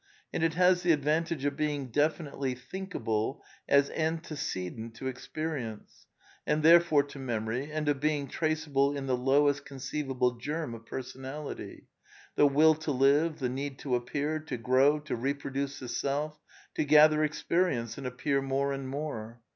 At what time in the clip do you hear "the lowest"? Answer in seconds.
9.05-9.63